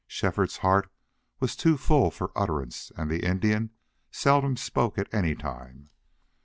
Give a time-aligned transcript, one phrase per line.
[0.07, 0.91] Shefford's heart
[1.39, 3.69] was too full for utterance and the Indian
[4.09, 5.89] seldom spoke at any time.